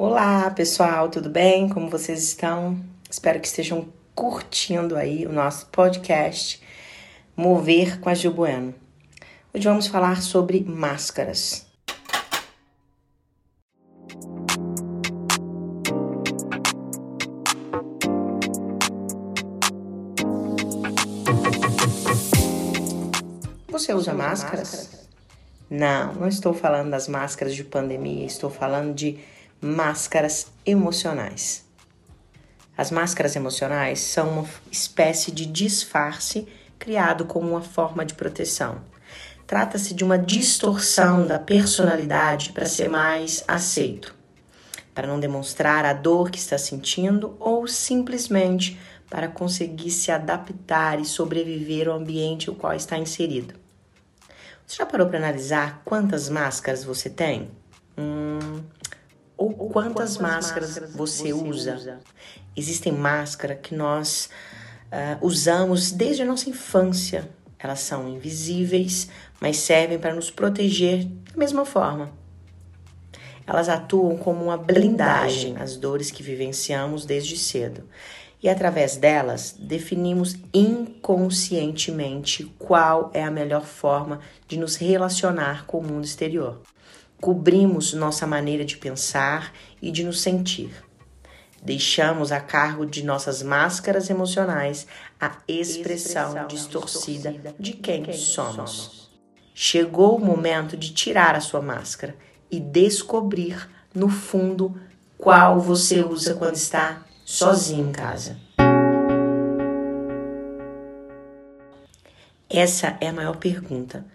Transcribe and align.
Olá, 0.00 0.48
pessoal, 0.52 1.08
tudo 1.08 1.28
bem? 1.28 1.68
Como 1.68 1.90
vocês 1.90 2.22
estão? 2.22 2.78
Espero 3.10 3.40
que 3.40 3.48
estejam 3.48 3.88
curtindo 4.14 4.94
aí 4.94 5.26
o 5.26 5.32
nosso 5.32 5.66
podcast 5.66 6.62
Mover 7.36 7.98
com 7.98 8.08
a 8.08 8.14
Gil 8.14 8.32
Bueno. 8.32 8.72
Hoje 9.52 9.66
vamos 9.66 9.88
falar 9.88 10.22
sobre 10.22 10.62
máscaras. 10.62 11.66
Você 23.68 23.92
usa 23.92 24.14
máscaras? 24.14 25.08
Não, 25.68 26.14
não 26.14 26.28
estou 26.28 26.54
falando 26.54 26.90
das 26.90 27.08
máscaras 27.08 27.52
de 27.52 27.64
pandemia, 27.64 28.24
estou 28.24 28.48
falando 28.48 28.94
de 28.94 29.18
máscaras 29.60 30.46
emocionais. 30.64 31.64
As 32.76 32.90
máscaras 32.90 33.34
emocionais 33.34 34.00
são 34.00 34.30
uma 34.30 34.48
espécie 34.70 35.32
de 35.32 35.44
disfarce 35.46 36.46
criado 36.78 37.24
como 37.24 37.50
uma 37.50 37.60
forma 37.60 38.04
de 38.04 38.14
proteção. 38.14 38.80
Trata-se 39.46 39.94
de 39.94 40.04
uma 40.04 40.18
distorção 40.18 41.26
da 41.26 41.38
personalidade 41.38 42.52
para 42.52 42.66
ser 42.66 42.88
mais 42.88 43.42
aceito, 43.48 44.14
para 44.94 45.08
não 45.08 45.18
demonstrar 45.18 45.84
a 45.84 45.92
dor 45.92 46.30
que 46.30 46.38
está 46.38 46.56
sentindo 46.56 47.36
ou 47.40 47.66
simplesmente 47.66 48.78
para 49.10 49.26
conseguir 49.26 49.90
se 49.90 50.12
adaptar 50.12 51.00
e 51.00 51.04
sobreviver 51.04 51.88
ao 51.88 51.96
ambiente 51.96 52.48
no 52.48 52.54
qual 52.54 52.74
está 52.74 52.98
inserido. 52.98 53.54
Você 54.66 54.76
já 54.76 54.86
parou 54.86 55.08
para 55.08 55.18
analisar 55.18 55.80
quantas 55.84 56.28
máscaras 56.28 56.84
você 56.84 57.08
tem? 57.08 57.50
Hum, 57.96 58.60
ou 59.38 59.54
quantas, 59.54 60.18
máscaras, 60.18 60.76
você, 60.92 61.32
usa. 61.32 62.00
Existem 62.56 62.92
máscaras 62.92 63.58
que 63.62 63.72
nós 63.72 64.28
uh, 64.92 65.24
usamos 65.24 65.92
desde 65.92 66.22
a 66.22 66.26
nossa 66.26 66.50
infância. 66.50 67.30
Elas 67.56 67.78
são 67.80 68.08
invisíveis, 68.08 69.08
mas 69.40 69.58
servem 69.58 69.98
para 69.98 70.12
nos 70.12 70.28
proteger 70.28 71.04
da 71.04 71.36
mesma 71.36 71.64
forma. 71.64 72.10
Elas 73.46 73.68
atuam 73.68 74.16
como 74.16 74.44
uma 74.44 74.56
blindagem 74.58 75.56
às 75.56 75.76
dores 75.76 76.10
que 76.10 76.22
vivenciamos 76.22 77.06
desde 77.06 77.36
cedo. 77.36 77.84
E 78.42 78.48
através 78.48 78.96
delas, 78.96 79.54
definimos 79.58 80.36
inconscientemente 80.52 82.44
qual 82.58 83.10
é 83.14 83.22
a 83.22 83.30
melhor 83.30 83.64
forma 83.64 84.20
de 84.46 84.58
nos 84.58 84.76
relacionar 84.76 85.64
com 85.64 85.78
o 85.78 85.82
mundo 85.82 86.04
exterior 86.04 86.60
cobrimos 87.20 87.92
nossa 87.92 88.26
maneira 88.26 88.64
de 88.64 88.76
pensar 88.76 89.52
e 89.82 89.90
de 89.90 90.04
nos 90.04 90.20
sentir. 90.20 90.70
Deixamos 91.62 92.30
a 92.30 92.40
cargo 92.40 92.86
de 92.86 93.04
nossas 93.04 93.42
máscaras 93.42 94.08
emocionais 94.08 94.86
a 95.20 95.38
expressão 95.48 96.46
distorcida 96.46 97.34
de 97.58 97.72
quem 97.72 98.12
somos. 98.12 99.10
Chegou 99.52 100.16
o 100.16 100.24
momento 100.24 100.76
de 100.76 100.92
tirar 100.92 101.34
a 101.34 101.40
sua 101.40 101.60
máscara 101.60 102.14
e 102.50 102.60
descobrir, 102.60 103.68
no 103.92 104.08
fundo, 104.08 104.80
qual 105.16 105.60
você 105.60 106.00
usa 106.00 106.34
quando 106.34 106.54
está 106.54 107.02
sozinho 107.24 107.88
em 107.88 107.92
casa. 107.92 108.38
Essa 112.48 112.96
é 113.00 113.08
a 113.08 113.12
maior 113.12 113.36
pergunta 113.36 114.06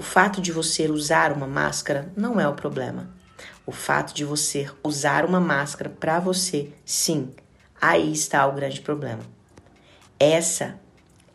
o 0.00 0.02
fato 0.02 0.40
de 0.40 0.50
você 0.50 0.88
usar 0.88 1.30
uma 1.30 1.46
máscara 1.46 2.10
não 2.16 2.40
é 2.40 2.48
o 2.48 2.54
problema. 2.54 3.10
O 3.66 3.70
fato 3.70 4.14
de 4.14 4.24
você 4.24 4.66
usar 4.82 5.26
uma 5.26 5.38
máscara 5.38 5.90
para 5.90 6.18
você, 6.18 6.72
sim, 6.86 7.28
aí 7.78 8.10
está 8.10 8.46
o 8.46 8.54
grande 8.54 8.80
problema. 8.80 9.20
Essa 10.18 10.80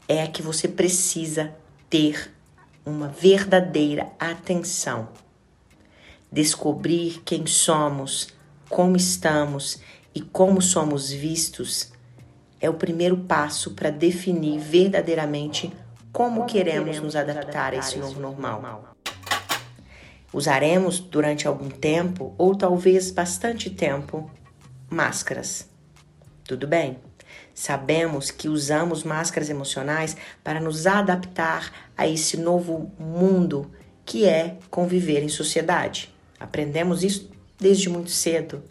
é 0.08 0.24
a 0.24 0.28
que 0.28 0.42
você 0.42 0.68
precisa 0.68 1.54
ter 1.92 2.34
uma 2.84 3.08
verdadeira 3.08 4.12
atenção. 4.20 5.10
Descobrir 6.32 7.22
quem 7.24 7.46
somos, 7.46 8.30
como 8.68 8.98
estamos 8.98 9.80
e 10.16 10.22
como 10.22 10.60
somos 10.60 11.12
vistos 11.12 11.92
é 12.60 12.68
o 12.68 12.74
primeiro 12.74 13.18
passo 13.18 13.76
para 13.76 13.92
definir 13.92 14.58
verdadeiramente 14.58 15.72
como 16.16 16.46
queremos 16.46 17.02
nos 17.02 17.14
adaptar 17.14 17.74
a 17.74 17.76
esse 17.76 17.98
novo 18.00 18.22
normal? 18.22 18.96
Usaremos 20.32 20.98
durante 20.98 21.46
algum 21.46 21.70
tempo, 21.70 22.34
ou 22.38 22.56
talvez 22.56 23.12
bastante 23.12 23.70
tempo, 23.70 24.32
máscaras. 24.90 25.70
Tudo 26.46 26.68
bem? 26.68 27.00
Sabemos 27.54 28.32
que 28.32 28.48
usamos 28.48 29.04
máscaras 29.04 29.50
emocionais 29.50 30.16
para 30.42 30.62
nos 30.62 30.88
adaptar 30.88 31.70
a 31.98 32.08
esse 32.08 32.38
novo 32.38 32.94
mundo 32.98 33.70
que 34.06 34.26
é 34.26 34.58
conviver 34.70 35.22
em 35.22 35.28
sociedade. 35.28 36.16
Aprendemos 36.40 37.04
isso 37.04 37.30
desde 37.60 37.90
muito 37.90 38.10
cedo 38.10 38.64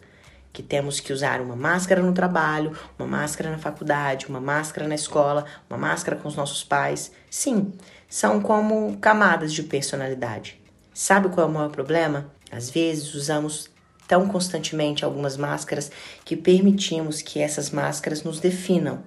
que 0.55 0.63
temos 0.63 1.01
que 1.01 1.11
usar 1.11 1.41
uma 1.41 1.55
máscara 1.55 2.01
no 2.01 2.13
trabalho, 2.13 2.71
uma 2.97 3.05
máscara 3.05 3.51
na 3.51 3.57
faculdade, 3.57 4.25
uma 4.27 4.39
máscara 4.39 4.87
na 4.87 4.95
escola, 4.95 5.45
uma 5.69 5.77
máscara 5.77 6.15
com 6.15 6.29
os 6.29 6.35
nossos 6.37 6.63
pais. 6.63 7.11
Sim, 7.29 7.73
são 8.07 8.39
como 8.39 8.97
camadas 8.99 9.53
de 9.53 9.63
personalidade. 9.63 10.57
Sabe 10.93 11.27
qual 11.27 11.45
é 11.45 11.49
o 11.49 11.53
maior 11.53 11.69
problema? 11.69 12.31
Às 12.49 12.69
vezes 12.69 13.13
usamos 13.15 13.69
tão 14.07 14.29
constantemente 14.29 15.03
algumas 15.03 15.35
máscaras 15.35 15.91
que 16.23 16.37
permitimos 16.37 17.21
que 17.21 17.41
essas 17.41 17.69
máscaras 17.69 18.23
nos 18.23 18.39
definam, 18.39 19.03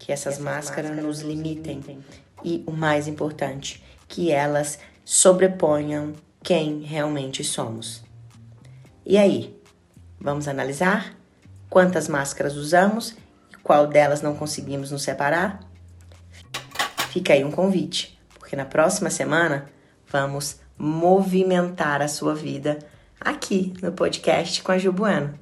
que 0.00 0.10
essas, 0.10 0.34
essas 0.34 0.44
máscaras, 0.44 0.90
máscaras 0.90 1.06
nos 1.06 1.20
limitem. 1.20 1.74
limitem 1.74 2.04
e, 2.42 2.64
o 2.66 2.72
mais 2.72 3.06
importante, 3.06 3.80
que 4.08 4.32
elas 4.32 4.80
sobreponham 5.04 6.12
quem 6.42 6.80
realmente 6.80 7.44
somos. 7.44 8.02
E 9.06 9.16
aí, 9.16 9.59
Vamos 10.20 10.46
analisar 10.46 11.14
quantas 11.68 12.06
máscaras 12.06 12.54
usamos 12.54 13.16
e 13.50 13.56
qual 13.62 13.86
delas 13.86 14.20
não 14.20 14.36
conseguimos 14.36 14.90
nos 14.90 15.02
separar? 15.02 15.60
Fica 17.08 17.32
aí 17.32 17.42
um 17.42 17.50
convite, 17.50 18.20
porque 18.38 18.54
na 18.54 18.64
próxima 18.64 19.08
semana 19.08 19.66
vamos 20.10 20.60
movimentar 20.76 22.02
a 22.02 22.08
sua 22.08 22.34
vida 22.34 22.78
aqui 23.20 23.72
no 23.82 23.92
podcast 23.92 24.62
com 24.62 24.72
a 24.72 24.78
Ju 24.78 24.92
Bueno. 24.92 25.34